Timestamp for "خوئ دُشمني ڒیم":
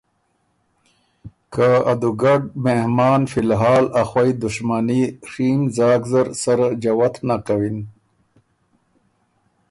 4.09-5.59